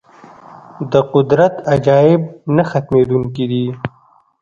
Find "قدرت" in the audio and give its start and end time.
1.13-1.53